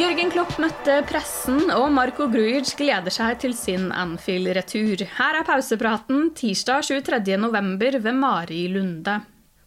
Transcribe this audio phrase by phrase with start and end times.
[0.00, 5.02] Jørgen Klopp møtte pressen, og Marco Grujic gleder seg til sin Anfield-retur.
[5.18, 7.98] Her er pausepraten tirsdag 23.11.
[8.06, 9.18] ved Mari Lunde.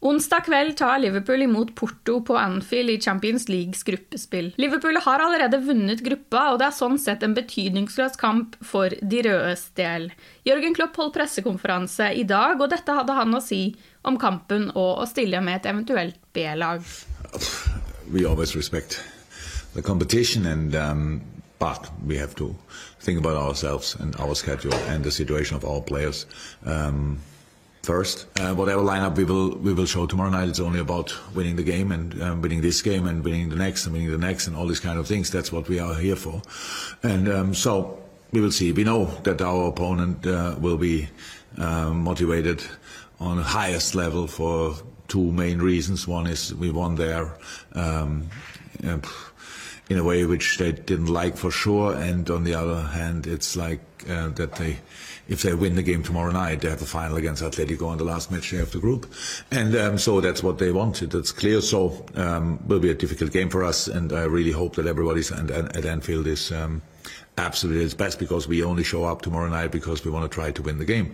[0.01, 4.49] Onsdag kveld tar Liverpool imot Porto på Anfield i Champions Leagues gruppespill.
[4.57, 9.21] Liverpool har allerede vunnet gruppa, og det er sånn sett en betydningsløs kamp for de
[9.29, 10.09] rødes del.
[10.49, 13.67] Jørgen Klopp holdt pressekonferanse i dag, og dette hadde han å si
[14.01, 16.81] om kampen og å stille med et eventuelt B-lag.
[19.73, 21.21] The competition and um,
[21.63, 22.53] but we have to
[22.99, 26.25] think about ourselves and our schedule and the situation of our players
[26.65, 27.19] um,
[27.83, 28.27] first.
[28.39, 31.63] Uh, whatever lineup we will we will show tomorrow night, it's only about winning the
[31.63, 34.57] game and um, winning this game and winning the next and winning the next and
[34.57, 35.29] all these kind of things.
[35.29, 36.41] That's what we are here for,
[37.01, 37.97] and um, so
[38.33, 38.73] we will see.
[38.73, 41.07] We know that our opponent uh, will be
[41.57, 42.61] uh, motivated
[43.21, 44.75] on the highest level for
[45.07, 46.07] two main reasons.
[46.07, 47.37] One is we won there.
[49.89, 51.93] In a way which they didn't like for sure.
[51.93, 54.77] And on the other hand, it's like uh, that they,
[55.27, 58.05] if they win the game tomorrow night, they have the final against Atletico in the
[58.05, 59.11] last match they have the group.
[59.51, 61.11] And um, so that's what they wanted.
[61.11, 61.61] That's clear.
[61.61, 63.87] So um, will be a difficult game for us.
[63.87, 66.51] And I really hope that everybody's and, and at Anfield is.
[66.51, 66.81] Um,
[67.37, 70.51] absolutely its best because we only show up tomorrow night because we want to try
[70.51, 71.13] to win the game,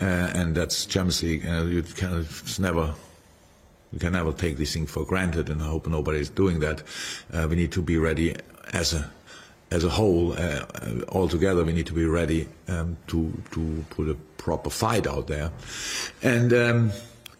[0.00, 1.44] uh, and that's Champions League.
[1.44, 2.94] Uh, you kind of it's never
[3.92, 6.82] we can never take these things for granted, and I hope nobody is doing that.
[7.32, 8.34] Uh, we need to be ready
[8.72, 9.10] as a
[9.70, 10.64] as a whole, uh,
[11.08, 11.64] all together.
[11.64, 15.50] We need to be ready um, to to put a proper fight out there,
[16.22, 16.92] and um,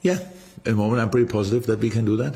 [0.03, 0.19] yeah,
[0.59, 2.35] at the moment I'm pretty positive that we can do that.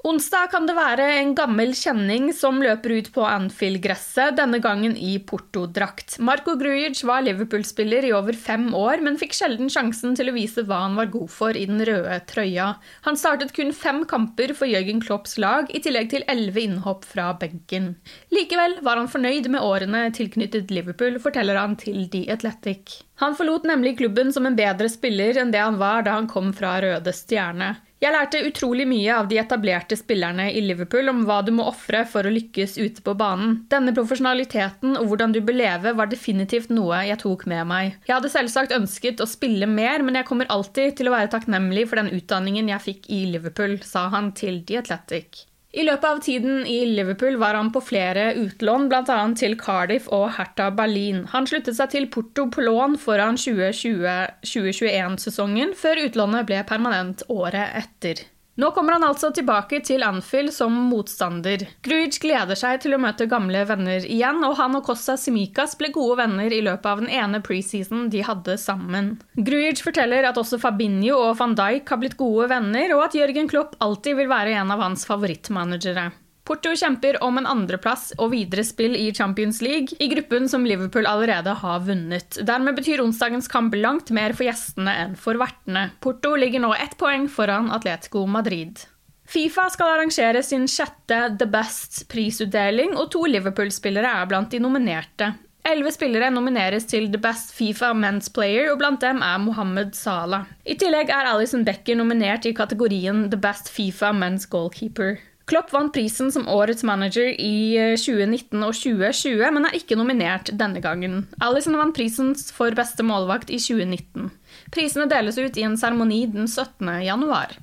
[0.00, 5.18] Onsdag kan det være en gammel kjenning som løper ut på Anfield-gresset, denne gangen i
[5.20, 6.14] Porto-drakt.
[6.24, 10.64] Marco Grujic var Liverpool-spiller i over fem år, men fikk sjelden sjansen til å vise
[10.64, 12.70] hva han var god for i den røde trøya.
[13.04, 17.34] Han startet kun fem kamper for Jørgen Klopps lag, i tillegg til elleve innhopp fra
[17.36, 17.92] benken.
[18.32, 23.02] Likevel var han fornøyd med årene tilknyttet Liverpool, forteller han til The Athletic.
[23.20, 26.54] Han forlot nemlig klubben som en bedre spiller enn det han var da han kom
[26.56, 27.74] fra Røde Stjerne.
[28.00, 32.00] Jeg lærte utrolig mye av de etablerte spillerne i Liverpool om hva du må ofre
[32.08, 33.58] for å lykkes ute på banen.
[33.68, 37.98] Denne profesjonaliteten og hvordan du bør leve var definitivt noe jeg tok med meg.
[38.08, 41.90] Jeg hadde selvsagt ønsket å spille mer, men jeg kommer alltid til å være takknemlig
[41.90, 45.44] for den utdanningen jeg fikk i Liverpool, sa han til The Athletic.
[45.70, 49.34] I løpet av tiden i Liverpool var han på flere utlån, bl.a.
[49.38, 51.26] til Cardiff og Hertha Berlin.
[51.30, 58.26] Han sluttet seg til Porto på lån foran 2020-2021-sesongen, før utlånet ble permanent året etter.
[58.60, 61.62] Nå kommer han altså tilbake til Anfield som motstander.
[61.86, 65.88] Grujic gleder seg til å møte gamle venner igjen, og han og Kosta Simikas ble
[65.94, 69.14] gode venner i løpet av den ene preseason de hadde sammen.
[69.40, 73.48] Grujic forteller at også Fabinho og van Dijk har blitt gode venner, og at Jørgen
[73.48, 76.10] Klopp alltid vil være en av hans favorittmanagere.
[76.50, 81.06] Porto kjemper om en andreplass og videre spill i Champions League, i gruppen som Liverpool
[81.06, 82.40] allerede har vunnet.
[82.42, 85.92] Dermed betyr onsdagens kamp langt mer for gjestene enn for vertene.
[86.02, 88.82] Porto ligger nå ett poeng foran Atletico Madrid.
[89.30, 95.30] Fifa skal arrangere sin sjette The Best-prisutdeling, og to Liverpool-spillere er blant de nominerte.
[95.62, 100.50] Elleve spillere nomineres til The Best Fifa Men's Player, og blant dem er Mohammed Salah.
[100.66, 105.20] I tillegg er Alison Becker nominert i kategorien The Best Fifa Men's Goalkeeper.
[105.50, 110.78] Klopp vant prisen som årets manager i 2019 og 2020, men er ikke nominert denne
[110.84, 111.24] gangen.
[111.42, 114.30] Alison vant prisen for beste målvakt i 2019.
[114.70, 116.86] Prisene deles ut i en seremoni den 17.
[117.02, 117.58] januar.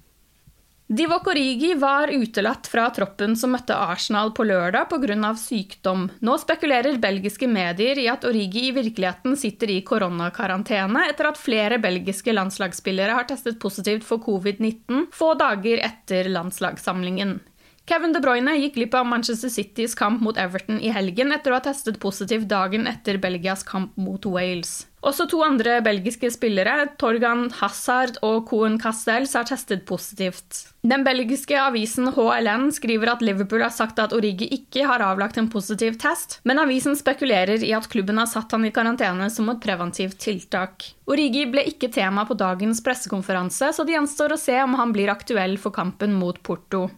[0.88, 5.34] Divock Origi var utelatt fra troppen som møtte Arsenal på lørdag pga.
[5.36, 6.10] sykdom.
[6.20, 11.80] Nå spekulerer belgiske medier i at Origi i virkeligheten sitter i koronakarantene etter at flere
[11.80, 17.40] belgiske landslagsspillere har testet positivt for covid-19 få dager etter landslagssamlingen.
[17.88, 21.56] Kevin De Bruyne gikk glipp av Manchester Citys kamp mot Everton i helgen etter å
[21.56, 24.82] ha testet positivt dagen etter Belgias kamp mot Wales.
[25.08, 30.66] Også to andre belgiske spillere, Torgan Hazard og Cohen Castells, har testet positivt.
[30.84, 35.48] Den belgiske avisen HLN skriver at Liverpool har sagt at Origi ikke har avlagt en
[35.54, 39.64] positiv test, men avisen spekulerer i at klubben har satt han i karantene som et
[39.64, 40.92] preventivt tiltak.
[41.08, 45.16] Origi ble ikke tema på dagens pressekonferanse, så det gjenstår å se om han blir
[45.16, 46.90] aktuell for kampen mot Porto.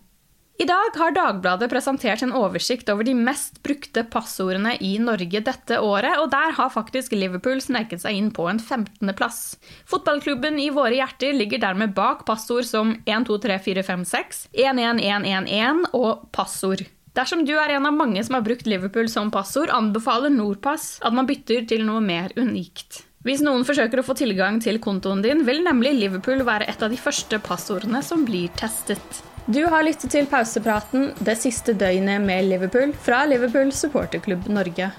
[0.59, 5.77] I dag har Dagbladet presentert en oversikt over de mest brukte passordene i Norge dette
[5.79, 9.39] året, og der har faktisk Liverpool sneket seg inn på en 15.-plass.
[9.87, 16.83] Fotballklubben i våre hjerter ligger dermed bak passord som 123456, 11111 og passord.
[17.15, 21.15] Dersom du er en av mange som har brukt Liverpool som passord, anbefaler Nordpass at
[21.15, 23.05] man bytter til noe mer unikt.
[23.23, 26.91] Hvis noen forsøker å få tilgang til kontoen din, vil nemlig Liverpool være et av
[26.91, 29.23] de første passordene som blir testet.
[29.49, 34.91] Du har lyttet til pausepraten det siste døgnet med Liverpool fra Liverpool supporterklubb Norge.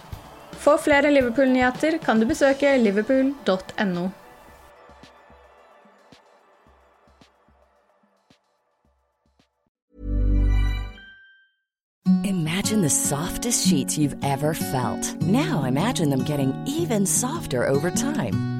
[0.58, 4.08] For flere Liverpool-nyheter kan du besøke liverpool.no.
[12.24, 15.14] Imagine the softest sheets you've ever felt.
[15.22, 18.59] Now imagine them getting even softer over time.